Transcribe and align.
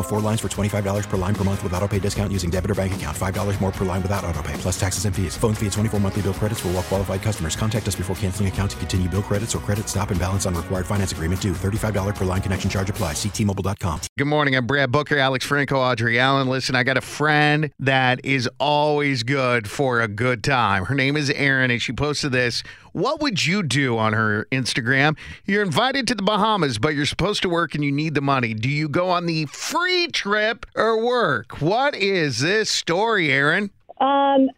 Minimum 0.00 0.06
of 0.06 0.06
four 0.08 0.20
lines 0.20 0.40
for 0.40 0.48
$25 0.48 1.08
per 1.08 1.16
line 1.16 1.34
per 1.34 1.44
month 1.44 1.62
with 1.62 1.72
auto 1.74 1.86
pay 1.86 1.98
discount 2.00 2.32
using 2.32 2.50
debit 2.50 2.70
or 2.70 2.74
bank 2.74 2.94
account. 2.94 3.16
$5 3.16 3.60
more 3.60 3.70
per 3.70 3.84
line 3.84 4.02
without 4.02 4.24
auto 4.24 4.42
pay, 4.42 4.54
plus 4.54 4.78
taxes 4.78 5.04
and 5.04 5.14
fees. 5.14 5.36
Phone 5.36 5.54
fee 5.54 5.66
at 5.66 5.72
24 5.72 6.00
monthly 6.00 6.22
bill 6.22 6.34
credits 6.34 6.60
for 6.60 6.68
all 6.68 6.74
well 6.74 6.82
qualified 6.82 7.22
customers. 7.22 7.54
Contact 7.54 7.86
us 7.86 7.94
before 7.94 8.16
canceling 8.16 8.48
account 8.48 8.72
to 8.72 8.76
continue 8.78 9.08
bill 9.08 9.22
credits 9.22 9.54
or 9.54 9.60
credit 9.60 9.88
stop 9.88 10.10
and 10.10 10.18
balance 10.18 10.46
on 10.46 10.54
required 10.54 10.86
finance 10.86 11.12
agreement 11.12 11.40
due. 11.40 11.52
$35 11.52 12.16
per 12.16 12.24
line 12.24 12.42
connection 12.42 12.68
charge 12.68 12.90
apply. 12.90 13.12
Ctmobile.com. 13.12 14.00
Good 14.18 14.26
morning. 14.26 14.56
I'm 14.56 14.66
Brad 14.66 14.90
Booker, 14.90 15.16
Alex 15.18 15.44
Franco, 15.44 15.78
Audrey 15.78 16.18
Allen. 16.18 16.48
Listen, 16.48 16.74
I 16.74 16.82
got 16.82 16.96
a 16.96 17.02
friend 17.02 17.70
that 17.78 18.24
is 18.24 18.48
always 18.58 19.22
good 19.22 19.68
for 19.70 20.00
a 20.00 20.08
good 20.08 20.42
time. 20.42 20.86
Her 20.86 20.94
name 20.94 21.16
is 21.16 21.30
Erin, 21.30 21.70
and 21.70 21.80
she 21.80 21.92
posted 21.92 22.32
this. 22.32 22.62
What 22.92 23.20
would 23.20 23.46
you 23.46 23.62
do 23.62 23.98
on 23.98 24.12
her 24.12 24.46
Instagram? 24.50 25.16
You're 25.44 25.62
invited 25.62 26.06
to 26.08 26.14
the 26.14 26.22
Bahamas, 26.22 26.78
but 26.78 26.94
you're 26.94 27.06
supposed 27.06 27.42
to 27.42 27.48
work 27.48 27.74
and 27.74 27.84
you 27.84 27.92
need 27.92 28.14
the 28.14 28.20
money. 28.20 28.54
Do 28.54 28.68
you 28.68 28.88
go 28.88 29.10
on 29.10 29.26
the 29.26 29.46
free 29.46 30.08
trip 30.08 30.66
or 30.74 31.04
work? 31.04 31.60
What 31.60 31.94
is 31.94 32.40
this 32.40 32.70
story, 32.70 33.30
Erin? 33.30 33.70
Um, 34.00 34.48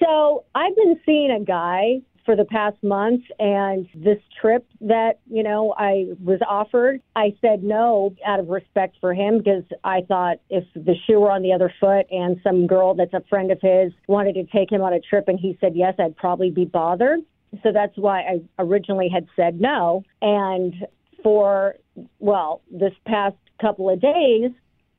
so 0.00 0.44
I've 0.54 0.74
been 0.76 0.98
seeing 1.04 1.30
a 1.30 1.44
guy 1.44 2.02
for 2.28 2.36
the 2.36 2.44
past 2.44 2.76
month, 2.82 3.22
and 3.38 3.88
this 3.94 4.18
trip 4.38 4.66
that 4.82 5.18
you 5.30 5.42
know 5.42 5.74
I 5.78 6.08
was 6.22 6.40
offered, 6.46 7.00
I 7.16 7.34
said 7.40 7.64
no 7.64 8.14
out 8.26 8.38
of 8.38 8.48
respect 8.48 8.96
for 9.00 9.14
him 9.14 9.38
because 9.38 9.64
I 9.82 10.02
thought 10.02 10.36
if 10.50 10.64
the 10.74 10.94
shoe 11.06 11.20
were 11.20 11.30
on 11.30 11.40
the 11.40 11.54
other 11.54 11.72
foot 11.80 12.04
and 12.10 12.38
some 12.44 12.66
girl 12.66 12.92
that's 12.92 13.14
a 13.14 13.22
friend 13.30 13.50
of 13.50 13.58
his 13.62 13.94
wanted 14.08 14.34
to 14.34 14.44
take 14.44 14.70
him 14.70 14.82
on 14.82 14.92
a 14.92 15.00
trip 15.00 15.28
and 15.28 15.40
he 15.40 15.56
said 15.58 15.72
yes, 15.74 15.94
I'd 15.98 16.18
probably 16.18 16.50
be 16.50 16.66
bothered. 16.66 17.20
So 17.62 17.72
that's 17.72 17.96
why 17.96 18.20
I 18.20 18.40
originally 18.58 19.08
had 19.08 19.26
said 19.36 19.60
no. 19.60 20.04
And 20.20 20.74
for 21.22 21.76
well, 22.18 22.62
this 22.70 22.92
past 23.06 23.36
couple 23.60 23.90
of 23.90 24.00
days, 24.00 24.50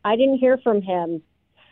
I 0.03 0.16
didn't 0.16 0.38
hear 0.38 0.58
from 0.58 0.81
him 0.81 1.22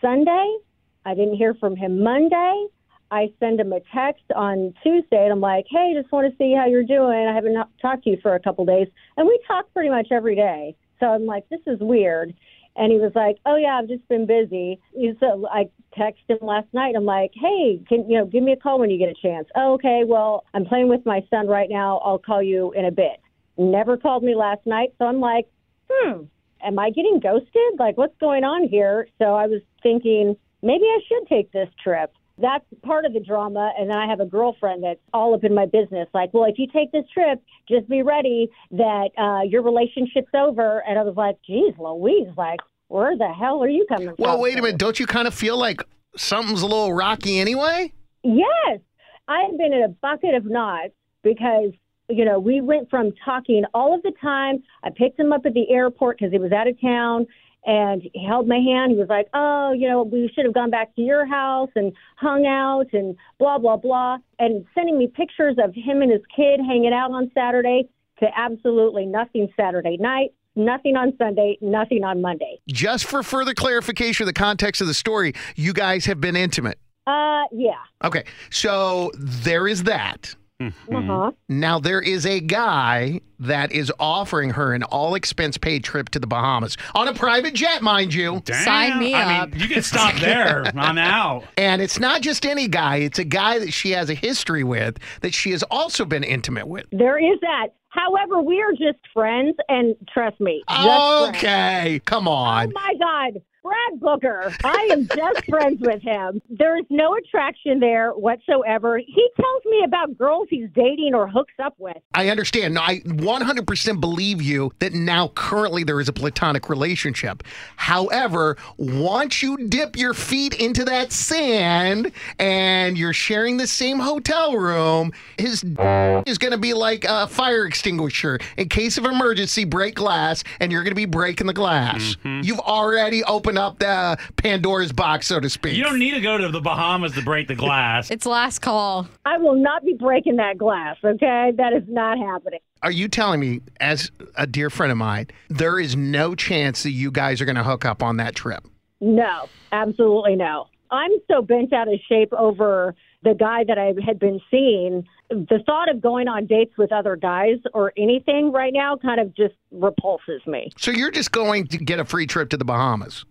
Sunday. 0.01 0.57
I 1.05 1.15
didn't 1.15 1.35
hear 1.35 1.53
from 1.55 1.75
him 1.75 2.03
Monday. 2.03 2.67
I 3.09 3.31
send 3.39 3.59
him 3.59 3.71
a 3.71 3.79
text 3.93 4.23
on 4.35 4.73
Tuesday 4.83 5.23
and 5.23 5.31
I'm 5.31 5.39
like, 5.39 5.65
hey, 5.69 5.93
just 5.99 6.11
want 6.11 6.29
to 6.29 6.37
see 6.37 6.53
how 6.53 6.65
you're 6.67 6.83
doing. 6.83 7.27
I 7.27 7.33
haven't 7.33 7.55
talked 7.81 8.03
to 8.03 8.09
you 8.09 8.17
for 8.21 8.35
a 8.35 8.39
couple 8.39 8.63
of 8.63 8.67
days. 8.67 8.87
And 9.15 9.25
we 9.25 9.39
talk 9.47 9.71
pretty 9.73 9.89
much 9.89 10.07
every 10.11 10.35
day. 10.35 10.75
So 10.99 11.07
I'm 11.07 11.25
like, 11.25 11.47
this 11.49 11.61
is 11.67 11.79
weird. 11.79 12.33
And 12.77 12.91
he 12.91 12.99
was 12.99 13.11
like, 13.15 13.37
oh, 13.45 13.55
yeah, 13.55 13.79
I've 13.81 13.87
just 13.87 14.07
been 14.07 14.27
busy. 14.27 14.79
So 15.19 15.47
I 15.51 15.67
texted 15.97 16.39
him 16.39 16.47
last 16.47 16.67
night. 16.73 16.93
I'm 16.95 17.05
like, 17.05 17.31
hey, 17.33 17.81
can 17.89 18.07
you 18.07 18.19
know, 18.19 18.25
give 18.25 18.43
me 18.43 18.51
a 18.51 18.55
call 18.55 18.79
when 18.79 18.91
you 18.91 18.99
get 18.99 19.09
a 19.09 19.15
chance. 19.19 19.47
Oh, 19.55 19.73
okay, 19.73 20.03
well, 20.05 20.45
I'm 20.53 20.63
playing 20.63 20.87
with 20.87 21.03
my 21.05 21.25
son 21.31 21.47
right 21.47 21.69
now. 21.69 21.97
I'll 22.05 22.19
call 22.19 22.43
you 22.43 22.71
in 22.73 22.85
a 22.85 22.91
bit. 22.91 23.19
Never 23.57 23.97
called 23.97 24.23
me 24.23 24.35
last 24.35 24.61
night. 24.67 24.93
So 24.99 25.05
I'm 25.05 25.19
like, 25.19 25.47
hmm, 25.89 26.25
am 26.63 26.77
I 26.77 26.91
getting 26.91 27.19
ghosted? 27.19 27.79
Like, 27.79 27.97
what's 27.97 28.17
going 28.19 28.43
on 28.43 28.67
here? 28.67 29.07
So 29.17 29.33
I 29.33 29.47
was 29.47 29.61
thinking 29.81 30.35
maybe 30.61 30.83
I 30.85 30.99
should 31.07 31.27
take 31.27 31.51
this 31.51 31.69
trip. 31.83 32.13
That's 32.39 32.63
part 32.83 33.05
of 33.05 33.13
the 33.13 33.19
drama. 33.19 33.73
And 33.77 33.89
then 33.89 33.97
I 33.97 34.07
have 34.07 34.19
a 34.19 34.25
girlfriend 34.25 34.83
that's 34.83 34.99
all 35.13 35.33
up 35.33 35.43
in 35.43 35.55
my 35.55 35.65
business. 35.65 36.07
Like, 36.13 36.33
well, 36.33 36.45
if 36.45 36.59
you 36.59 36.67
take 36.67 36.91
this 36.91 37.05
trip, 37.13 37.41
just 37.67 37.89
be 37.89 38.03
ready 38.03 38.49
that 38.71 39.09
uh, 39.17 39.41
your 39.43 39.63
relationship's 39.63 40.31
over. 40.35 40.83
And 40.87 40.99
I 40.99 41.03
was 41.03 41.15
like, 41.15 41.37
geez, 41.45 41.73
Louise, 41.79 42.27
like, 42.37 42.59
where 42.89 43.17
the 43.17 43.27
hell 43.27 43.63
are 43.63 43.69
you 43.69 43.85
coming 43.89 44.07
from? 44.07 44.15
Well, 44.19 44.39
wait 44.39 44.57
a 44.57 44.61
minute. 44.61 44.77
Don't 44.77 44.99
you 44.99 45.07
kind 45.07 45.27
of 45.27 45.33
feel 45.33 45.57
like 45.57 45.81
something's 46.15 46.61
a 46.61 46.67
little 46.67 46.93
rocky 46.93 47.39
anyway? 47.39 47.91
Yes. 48.23 48.79
I've 49.27 49.57
been 49.57 49.73
in 49.73 49.83
a 49.83 49.89
bucket 49.89 50.35
of 50.35 50.45
knots 50.45 50.93
because, 51.23 51.71
you 52.07 52.23
know, 52.23 52.39
we 52.39 52.61
went 52.61 52.89
from 52.89 53.11
talking 53.25 53.63
all 53.73 53.93
of 53.93 54.03
the 54.03 54.13
time. 54.21 54.63
I 54.83 54.89
picked 54.89 55.19
him 55.19 55.33
up 55.33 55.45
at 55.45 55.53
the 55.53 55.69
airport 55.69 56.19
because 56.19 56.31
he 56.31 56.39
was 56.39 56.51
out 56.51 56.67
of 56.67 56.79
town 56.79 57.25
and 57.67 58.01
he 58.01 58.25
held 58.25 58.47
my 58.47 58.57
hand. 58.57 58.93
He 58.93 58.97
was 58.97 59.09
like, 59.09 59.27
"Oh, 59.33 59.73
you 59.73 59.87
know, 59.87 60.01
we 60.01 60.31
should 60.33 60.45
have 60.45 60.53
gone 60.53 60.71
back 60.71 60.95
to 60.95 61.01
your 61.01 61.25
house 61.25 61.69
and 61.75 61.91
hung 62.15 62.47
out 62.47 62.87
and 62.93 63.15
blah 63.37 63.59
blah 63.59 63.77
blah," 63.77 64.17
and 64.39 64.65
sending 64.73 64.97
me 64.97 65.07
pictures 65.07 65.57
of 65.63 65.75
him 65.75 66.01
and 66.01 66.11
his 66.11 66.21
kid 66.35 66.59
hanging 66.61 66.93
out 66.93 67.11
on 67.11 67.29
Saturday 67.35 67.89
to 68.19 68.27
absolutely 68.35 69.05
nothing 69.05 69.51
Saturday 69.55 69.97
night. 69.99 70.31
Nothing 70.55 70.95
on 70.95 71.15
Sunday, 71.19 71.55
nothing 71.61 72.03
on 72.03 72.19
Monday. 72.19 72.59
Just 72.67 73.05
for 73.05 73.21
further 73.21 73.53
clarification 73.53 74.23
of 74.23 74.25
the 74.27 74.33
context 74.33 74.81
of 74.81 74.87
the 74.87 74.93
story, 74.95 75.33
you 75.55 75.71
guys 75.71 76.05
have 76.07 76.19
been 76.19 76.35
intimate. 76.35 76.79
Uh, 77.05 77.43
yeah. 77.51 77.75
Okay, 78.03 78.23
so 78.49 79.11
there 79.13 79.67
is 79.67 79.83
that. 79.83 80.35
Uh-huh. 80.59 81.31
Now 81.49 81.79
there 81.79 82.01
is 82.01 82.25
a 82.25 82.39
guy 82.39 83.21
that 83.39 83.71
is 83.71 83.91
offering 83.99 84.49
her 84.51 84.73
an 84.73 84.81
all 84.83 85.13
expense 85.13 85.57
paid 85.57 85.83
trip 85.83 86.09
to 86.09 86.19
the 86.19 86.25
Bahamas 86.25 86.77
on 86.95 87.07
a 87.07 87.13
private 87.13 87.53
jet, 87.53 87.83
mind 87.83 88.13
you. 88.13 88.41
Sign 88.51 88.97
me 88.97 89.13
I 89.13 89.39
up. 89.43 89.51
mean, 89.51 89.59
you 89.61 89.67
can 89.67 89.83
stop 89.83 90.15
there. 90.15 90.63
I'm 90.75 90.97
out. 90.97 91.43
And 91.57 91.81
it's 91.81 91.99
not 91.99 92.21
just 92.21 92.45
any 92.45 92.67
guy, 92.67 92.97
it's 92.97 93.19
a 93.19 93.23
guy 93.23 93.59
that 93.59 93.71
she 93.71 93.91
has 93.91 94.09
a 94.09 94.15
history 94.15 94.63
with 94.63 94.97
that 95.21 95.33
she 95.33 95.51
has 95.51 95.61
also 95.63 96.05
been 96.05 96.23
intimate 96.23 96.67
with. 96.67 96.85
There 96.91 97.17
is 97.19 97.39
that. 97.41 97.67
However, 97.89 98.41
we 98.41 98.61
are 98.61 98.71
just 98.73 98.99
friends, 99.13 99.55
and 99.69 99.95
trust 100.13 100.39
me. 100.39 100.61
just 100.69 100.77
friends. 100.81 101.37
Okay, 101.37 102.01
come 102.05 102.27
Oh 102.27 102.31
on. 102.31 102.71
my 102.73 102.93
God. 102.99 103.41
Brad 103.67 103.99
Booker. 103.99 104.53
I 104.63 104.89
am 104.91 105.07
just 105.07 105.45
friends 105.49 105.81
with 105.81 106.01
him. 106.01 106.41
There 106.49 106.77
is 106.77 106.85
no 106.89 107.15
attraction 107.15 107.79
there 107.79 108.11
whatsoever. 108.11 108.97
He 108.97 109.29
tells 109.35 109.65
me 109.65 109.83
about 109.85 110.17
girls 110.17 110.47
he's 110.49 110.69
dating 110.73 111.13
or 111.13 111.27
hooks 111.27 111.53
up 111.61 111.75
with. 111.77 111.97
I 112.13 112.29
understand. 112.29 112.75
No, 112.75 112.81
I 112.81 112.99
100% 112.99 113.99
believe 113.99 114.41
you 114.41 114.71
that 114.79 114.93
now 114.93 115.29
currently 115.29 115.83
there 115.83 115.99
is 115.99 116.07
a 116.07 116.13
platonic 116.13 116.69
relationship. 116.69 117.43
However, 117.75 118.55
once 118.77 119.43
you 119.43 119.57
dip 119.67 119.97
your 119.97 120.13
feet 120.13 120.53
into 120.53 120.85
that 120.85 121.11
sand 121.11 122.13
and 122.39 122.97
you're 122.97 123.13
sharing 123.13 123.57
the 123.57 123.67
same 123.67 123.99
hotel 123.99 124.55
room, 124.55 125.11
his 125.37 125.63
is 125.63 126.37
going 126.37 126.51
to 126.51 126.57
be 126.57 126.73
like 126.73 127.03
a 127.07 127.27
fire 127.27 127.65
extinguisher 127.65 128.39
in 128.55 128.69
case 128.69 128.97
of 128.97 129.03
emergency, 129.05 129.65
break 129.65 129.95
glass, 129.95 130.43
and 130.61 130.71
you're 130.71 130.83
going 130.83 130.91
to 130.91 130.95
be 130.95 131.05
breaking 131.05 131.47
the 131.47 131.53
glass. 131.53 132.15
Mm-hmm. 132.23 132.45
You've 132.45 132.59
already 132.59 133.23
opened 133.25 133.56
up 133.57 133.79
the 133.79 134.17
Pandora's 134.37 134.93
box, 134.93 135.27
so 135.27 135.39
to 135.39 135.49
speak. 135.49 135.75
You 135.75 135.83
don't 135.83 135.99
need 135.99 136.11
to 136.11 136.21
go 136.21 136.37
to 136.37 136.49
the 136.49 136.61
Bahamas 136.61 137.13
to 137.13 137.21
break 137.21 137.47
the 137.47 137.55
glass. 137.55 138.09
It's 138.11 138.25
last 138.25 138.59
call. 138.59 139.07
I 139.25 139.37
will 139.37 139.55
not 139.55 139.83
be 139.83 139.93
breaking 139.93 140.37
that 140.37 140.57
glass, 140.57 140.95
okay? 141.03 141.51
That 141.57 141.73
is 141.73 141.83
not 141.87 142.17
happening. 142.17 142.59
Are 142.83 142.91
you 142.91 143.07
telling 143.07 143.39
me, 143.39 143.61
as 143.79 144.11
a 144.35 144.45
dear 144.45 144.69
friend 144.69 144.91
of 144.91 144.97
mine, 144.97 145.27
there 145.49 145.79
is 145.79 145.95
no 145.95 146.35
chance 146.35 146.83
that 146.83 146.91
you 146.91 147.11
guys 147.11 147.41
are 147.41 147.45
going 147.45 147.55
to 147.55 147.63
hook 147.63 147.85
up 147.85 148.03
on 148.03 148.17
that 148.17 148.35
trip? 148.35 148.63
No, 149.01 149.49
absolutely 149.71 150.35
no. 150.35 150.67
I'm 150.89 151.11
so 151.29 151.41
bent 151.41 151.73
out 151.73 151.87
of 151.87 151.99
shape 152.07 152.31
over 152.33 152.95
the 153.23 153.33
guy 153.33 153.63
that 153.67 153.77
I 153.77 153.93
had 154.05 154.19
been 154.19 154.39
seeing. 154.49 155.05
The 155.29 155.59
thought 155.65 155.89
of 155.89 156.01
going 156.01 156.27
on 156.27 156.45
dates 156.45 156.77
with 156.77 156.91
other 156.91 157.15
guys 157.15 157.57
or 157.73 157.91
anything 157.97 158.51
right 158.51 158.71
now 158.71 158.95
kind 158.95 159.19
of 159.19 159.35
just 159.35 159.55
repulses 159.71 160.41
me. 160.45 160.71
So 160.77 160.91
you're 160.91 161.11
just 161.11 161.31
going 161.31 161.67
to 161.67 161.77
get 161.77 161.99
a 161.99 162.05
free 162.05 162.27
trip 162.27 162.49
to 162.51 162.57
the 162.57 162.63
Bahamas? 162.63 163.25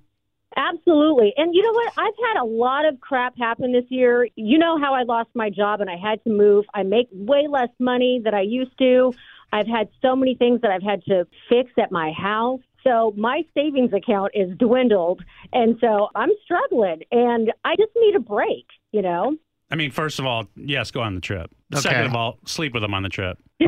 Absolutely. 0.56 1.34
And 1.36 1.54
you 1.54 1.62
know 1.62 1.72
what? 1.72 1.92
I've 1.98 2.14
had 2.32 2.40
a 2.40 2.44
lot 2.44 2.86
of 2.86 2.98
crap 3.00 3.36
happen 3.38 3.72
this 3.72 3.84
year. 3.88 4.26
You 4.36 4.58
know 4.58 4.78
how 4.78 4.94
I 4.94 5.02
lost 5.02 5.28
my 5.34 5.50
job 5.50 5.80
and 5.80 5.90
I 5.90 5.96
had 5.96 6.22
to 6.24 6.30
move. 6.30 6.64
I 6.72 6.82
make 6.82 7.08
way 7.12 7.46
less 7.48 7.68
money 7.78 8.20
than 8.24 8.34
I 8.34 8.40
used 8.40 8.76
to. 8.78 9.12
I've 9.52 9.66
had 9.66 9.88
so 10.00 10.16
many 10.16 10.34
things 10.34 10.62
that 10.62 10.70
I've 10.70 10.82
had 10.82 11.04
to 11.04 11.26
fix 11.48 11.70
at 11.78 11.92
my 11.92 12.10
house. 12.12 12.60
So 12.84 13.12
my 13.16 13.42
savings 13.54 13.92
account 13.92 14.32
is 14.34 14.56
dwindled. 14.56 15.22
And 15.52 15.76
so 15.80 16.08
I'm 16.14 16.30
struggling 16.44 17.02
and 17.12 17.52
I 17.64 17.76
just 17.76 17.92
need 17.96 18.16
a 18.16 18.20
break, 18.20 18.66
you 18.92 19.02
know? 19.02 19.36
I 19.70 19.74
mean, 19.74 19.90
first 19.90 20.18
of 20.18 20.26
all, 20.26 20.46
yes, 20.54 20.90
go 20.90 21.00
on 21.00 21.14
the 21.14 21.20
trip. 21.20 21.50
Okay. 21.72 21.82
Second 21.82 22.06
of 22.06 22.14
all, 22.14 22.38
sleep 22.46 22.72
with 22.72 22.82
them 22.82 22.94
on 22.94 23.02
the 23.02 23.08
trip. 23.08 23.38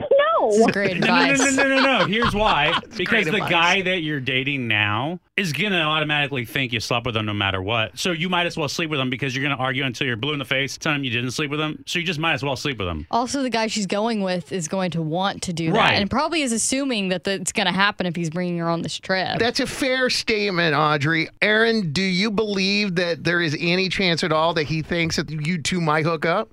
no. 0.57 0.67
Great 0.73 0.99
No, 1.01 1.07
no, 1.27 1.35
no, 1.35 1.51
no, 1.51 1.63
no, 1.69 1.81
no, 1.81 1.99
no. 2.01 2.05
Here's 2.07 2.35
why. 2.35 2.79
because 2.97 3.27
the 3.27 3.35
advice. 3.35 3.51
guy 3.51 3.83
that 3.83 4.01
you're 4.03 4.21
dating 4.21 4.69
now 4.69 5.21
is 5.37 5.53
going 5.53 5.71
to 5.73 5.81
automatically 5.81 6.45
think 6.45 6.73
you 6.73 6.81
slept 6.81 7.07
with 7.07 7.15
them 7.15 7.27
no 7.27 7.33
matter 7.35 7.63
what. 7.63 7.97
So 7.99 8.11
you 8.11 8.29
might 8.29 8.47
as 8.47 8.57
well 8.57 8.69
sleep 8.69 8.91
with 8.91 8.99
them 8.99 9.09
because 9.11 9.35
you're 9.37 9.45
going 9.45 9.57
to 9.57 9.63
argue 9.63 9.85
until 9.85 10.07
you're 10.07 10.17
blue 10.17 10.33
in 10.33 10.39
the 10.41 10.45
face 10.45 10.77
telling 10.77 10.99
them 10.99 11.05
you 11.05 11.11
didn't 11.11 11.31
sleep 11.31 11.51
with 11.51 11.61
them. 11.61 11.83
So 11.87 11.99
you 11.99 12.05
just 12.05 12.19
might 12.19 12.33
as 12.35 12.43
well 12.43 12.57
sleep 12.57 12.79
with 12.79 12.89
them. 12.89 13.07
Also, 13.11 13.43
the 13.43 13.51
guy 13.51 13.69
she's 13.69 13.87
going 13.87 14.23
with 14.23 14.51
is 14.53 14.67
going 14.69 14.91
to 14.93 15.03
want 15.03 15.43
to 15.43 15.53
do 15.53 15.71
that, 15.73 15.79
Right. 15.79 15.95
and 15.95 16.11
probably 16.11 16.43
is 16.43 16.53
assuming 16.53 17.09
that 17.11 17.27
it's 17.29 17.53
going 17.53 17.67
to 17.67 17.73
happen 17.73 18.07
if 18.07 18.17
he's 18.17 18.31
bringing 18.31 18.59
her 18.59 18.69
on 18.69 18.83
this 18.83 18.99
trip. 18.99 19.39
That's 19.39 19.61
a 19.61 19.67
fair 19.67 20.11
statement, 20.11 20.75
Audrey. 20.75 21.29
Erin, 21.41 21.93
do 21.93 22.03
you 22.03 22.31
believe 22.31 22.97
that 22.97 23.23
there 23.25 23.41
is 23.41 23.57
any 23.61 23.89
chance 23.89 24.25
at 24.25 24.33
all 24.33 24.55
that 24.55 24.65
he 24.65 24.83
thinks 24.83 25.17
that 25.17 25.31
you 25.31 25.63
two 25.63 25.81
might 25.81 26.05
hook 26.05 26.27
up? 26.27 26.51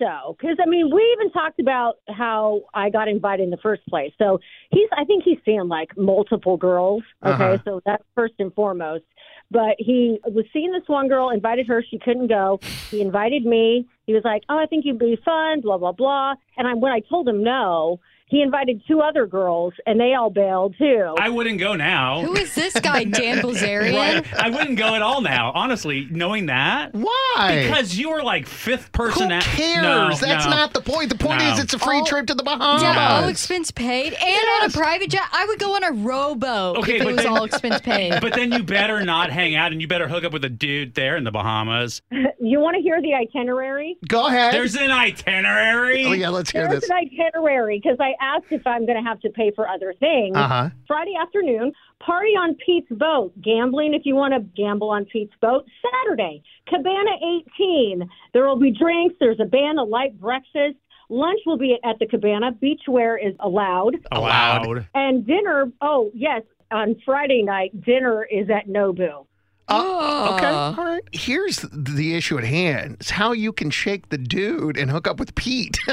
So. 0.00 0.36
Because 0.38 0.56
I 0.62 0.68
mean, 0.68 0.90
we 0.94 1.02
even 1.18 1.30
talked 1.32 1.60
about 1.60 1.94
how 2.08 2.62
I 2.74 2.90
got 2.90 3.08
invited 3.08 3.44
in 3.44 3.50
the 3.50 3.56
first 3.58 3.86
place. 3.88 4.12
So 4.18 4.38
he's, 4.70 4.88
I 4.96 5.04
think 5.04 5.24
he's 5.24 5.38
seeing 5.44 5.68
like 5.68 5.96
multiple 5.96 6.56
girls. 6.56 7.02
Okay, 7.24 7.32
Uh-huh. 7.54 7.58
so 7.64 7.80
that's 7.86 8.04
first 8.14 8.34
and 8.38 8.52
foremost. 8.54 9.04
But 9.50 9.76
he 9.78 10.18
was 10.26 10.44
seeing 10.52 10.72
this 10.72 10.82
one 10.86 11.08
girl, 11.08 11.30
invited 11.30 11.66
her, 11.68 11.82
she 11.88 11.98
couldn't 11.98 12.26
go. 12.26 12.58
He 12.90 13.00
invited 13.00 13.44
me. 13.46 13.86
He 14.06 14.12
was 14.14 14.22
like, 14.24 14.42
"Oh, 14.48 14.58
I 14.58 14.66
think 14.66 14.84
you'd 14.84 14.98
be 14.98 15.18
fun." 15.24 15.60
Blah 15.60 15.78
blah 15.78 15.92
blah. 15.92 16.34
And 16.56 16.66
I, 16.66 16.74
when 16.74 16.92
I 16.92 17.00
told 17.00 17.28
him 17.28 17.42
no, 17.42 18.00
he 18.28 18.40
invited 18.42 18.82
two 18.88 19.00
other 19.00 19.26
girls, 19.26 19.74
and 19.86 20.00
they 20.00 20.14
all 20.14 20.30
bailed 20.30 20.74
too. 20.78 21.14
I 21.18 21.28
wouldn't 21.28 21.58
go 21.60 21.74
now. 21.74 22.22
Who 22.22 22.34
is 22.34 22.54
this 22.56 22.72
guy, 22.80 23.04
Dan 23.20 23.38
Bilzerian? 23.38 23.94
Right? 23.94 24.34
I 24.34 24.50
wouldn't 24.50 24.78
go 24.78 24.94
at 24.94 25.02
all 25.02 25.20
now, 25.20 25.52
honestly, 25.54 26.08
knowing 26.10 26.46
that. 26.46 26.92
Why? 26.94 27.62
Because 27.66 27.96
you 27.96 28.10
were 28.10 28.22
like 28.24 28.46
fifth 28.46 28.90
person 28.92 29.28
Who 29.30 29.36
at 29.36 29.42
cares? 29.44 29.82
No, 29.82 30.08
That's 30.14 30.44
no. 30.46 30.50
not 30.50 30.72
the 30.72 30.80
point. 30.80 31.10
The 31.10 31.18
point 31.18 31.40
No. 31.40 31.52
is 31.52 31.58
it's 31.60 31.74
a 31.74 31.78
free 31.78 31.98
All- 31.98 32.06
trip 32.06 32.26
to 32.28 32.34
the 32.34 32.42
Bahamas. 32.42 32.82
Yeah, 32.82 33.20
all 33.22 33.28
expense 33.28 33.70
paid, 33.70 34.12
and 34.14 34.46
on 34.62 34.70
a 34.70 34.72
private 34.72 35.10
jet. 35.10 35.22
I 35.32 35.44
would 35.46 35.58
go 35.60 35.74
on 35.76 35.84
a 35.84 35.92
rowboat 35.92 36.78
Okay, 36.78 36.96
if 36.96 37.02
it 37.02 37.04
but 37.04 37.14
was 37.16 37.24
then- 37.24 37.26
all 37.32 37.44
expense 37.44 37.80
paid. 37.80 38.20
But 38.20 38.32
then 38.34 38.50
you 38.50 38.62
better 38.64 39.04
not 39.04 39.30
hang 39.30 39.54
out 39.54 39.70
and 39.72 39.80
you 39.80 39.86
better 39.86 40.08
hook 40.08 40.24
up 40.24 40.32
with 40.32 40.44
a 40.44 40.48
dude 40.48 40.94
there 40.94 41.16
in 41.16 41.22
the 41.24 41.30
Bahamas. 41.32 42.02
you 42.40 42.58
want 42.60 42.76
to 42.76 42.82
hear 42.82 43.00
the 43.00 43.14
itinerary? 43.14 43.95
Go 44.08 44.26
ahead. 44.26 44.54
There's 44.54 44.76
an 44.76 44.90
itinerary. 44.90 46.04
oh 46.04 46.12
yeah, 46.12 46.28
let's 46.28 46.50
hear 46.50 46.68
There's 46.68 46.80
this. 46.80 46.88
There's 46.88 47.02
an 47.02 47.18
itinerary 47.18 47.80
because 47.82 47.98
I 48.00 48.14
asked 48.20 48.46
if 48.50 48.66
I'm 48.66 48.86
going 48.86 49.02
to 49.02 49.08
have 49.08 49.20
to 49.20 49.30
pay 49.30 49.52
for 49.54 49.68
other 49.68 49.94
things. 49.98 50.36
Uh 50.36 50.48
huh. 50.48 50.70
Friday 50.86 51.14
afternoon, 51.20 51.72
party 52.00 52.30
on 52.30 52.56
Pete's 52.64 52.90
boat. 52.90 53.32
Gambling 53.40 53.94
if 53.94 54.02
you 54.04 54.14
want 54.14 54.34
to 54.34 54.40
gamble 54.60 54.90
on 54.90 55.04
Pete's 55.06 55.34
boat. 55.40 55.66
Saturday, 56.04 56.42
Cabana 56.68 57.12
18. 57.58 58.08
There 58.32 58.46
will 58.46 58.58
be 58.58 58.70
drinks. 58.70 59.16
There's 59.20 59.40
a 59.40 59.44
band, 59.44 59.78
a 59.78 59.84
light 59.84 60.20
breakfast. 60.20 60.76
Lunch 61.08 61.40
will 61.46 61.58
be 61.58 61.78
at 61.84 61.98
the 61.98 62.06
Cabana. 62.06 62.52
Beachwear 62.52 63.16
is 63.24 63.34
allowed. 63.40 63.96
Allowed. 64.10 64.88
And 64.94 65.24
dinner, 65.26 65.70
oh, 65.80 66.10
yes, 66.14 66.42
on 66.72 66.96
Friday 67.04 67.42
night, 67.42 67.80
dinner 67.82 68.24
is 68.24 68.50
at 68.50 68.66
Nobu. 68.68 69.26
Uh, 69.68 70.34
okay. 70.34 70.46
All 70.46 70.74
right. 70.74 71.02
Here's 71.12 71.58
the 71.72 72.14
issue 72.14 72.38
at 72.38 72.44
hand. 72.44 72.98
It's 73.00 73.10
how 73.10 73.32
you 73.32 73.52
can 73.52 73.70
shake 73.70 74.10
the 74.10 74.18
dude 74.18 74.76
and 74.76 74.90
hook 74.90 75.08
up 75.08 75.18
with 75.18 75.34
Pete. 75.34 75.76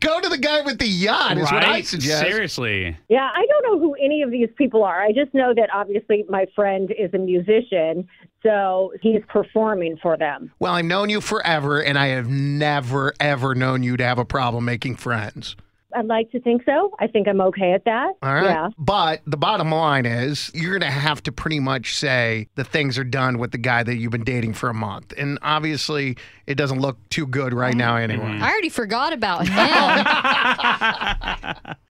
Go 0.00 0.20
to 0.20 0.28
the 0.28 0.38
guy 0.38 0.60
with 0.62 0.78
the 0.78 0.86
yacht 0.86 1.38
is 1.38 1.50
what 1.50 1.64
I 1.64 1.80
suggest. 1.80 2.20
Seriously. 2.20 2.96
Yeah, 3.08 3.30
I 3.34 3.46
don't 3.46 3.62
know 3.62 3.78
who 3.78 3.94
any 3.94 4.20
of 4.22 4.30
these 4.30 4.50
people 4.56 4.84
are. 4.84 5.00
I 5.00 5.12
just 5.12 5.32
know 5.32 5.54
that 5.54 5.70
obviously 5.72 6.26
my 6.28 6.46
friend 6.54 6.92
is 6.98 7.14
a 7.14 7.18
musician, 7.18 8.06
so 8.42 8.92
he's 9.00 9.22
performing 9.28 9.96
for 10.02 10.18
them. 10.18 10.52
Well, 10.58 10.74
I've 10.74 10.84
known 10.84 11.08
you 11.08 11.20
forever, 11.22 11.82
and 11.82 11.98
I 11.98 12.08
have 12.08 12.28
never, 12.28 13.14
ever 13.20 13.54
known 13.54 13.82
you 13.82 13.96
to 13.96 14.04
have 14.04 14.18
a 14.18 14.24
problem 14.24 14.66
making 14.66 14.96
friends. 14.96 15.56
I'd 15.94 16.06
like 16.06 16.30
to 16.32 16.40
think 16.40 16.62
so. 16.64 16.94
I 16.98 17.06
think 17.06 17.28
I'm 17.28 17.40
okay 17.40 17.72
at 17.72 17.84
that. 17.84 18.14
All 18.22 18.34
right. 18.34 18.44
Yeah. 18.44 18.70
But 18.78 19.22
the 19.26 19.36
bottom 19.36 19.70
line 19.70 20.06
is 20.06 20.50
you're 20.54 20.78
going 20.78 20.80
to 20.82 20.98
have 20.98 21.22
to 21.24 21.32
pretty 21.32 21.60
much 21.60 21.96
say 21.96 22.48
the 22.54 22.64
things 22.64 22.98
are 22.98 23.04
done 23.04 23.38
with 23.38 23.52
the 23.52 23.58
guy 23.58 23.82
that 23.82 23.96
you've 23.96 24.12
been 24.12 24.24
dating 24.24 24.54
for 24.54 24.68
a 24.68 24.74
month. 24.74 25.12
And 25.16 25.38
obviously, 25.42 26.16
it 26.46 26.54
doesn't 26.54 26.80
look 26.80 26.96
too 27.08 27.26
good 27.26 27.52
right 27.52 27.74
now 27.74 27.96
mm-hmm. 27.96 28.10
anyway. 28.10 28.38
I 28.40 28.50
already 28.50 28.68
forgot 28.68 29.12
about 29.12 29.48
him. 31.66 31.76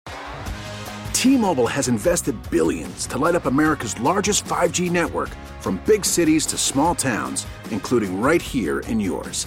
T-Mobile 1.13 1.67
has 1.67 1.89
invested 1.89 2.35
billions 2.51 3.07
to 3.09 3.19
light 3.19 3.35
up 3.35 3.45
America's 3.45 3.99
largest 4.01 4.47
5G 4.47 4.91
network 4.91 5.29
from 5.61 5.77
big 5.85 6.05
cities 6.05 6.47
to 6.47 6.57
small 6.57 6.95
towns, 6.95 7.47
including 7.71 8.23
right 8.23 8.41
here 8.41 8.81
in 8.81 8.99
yours. 8.99 9.47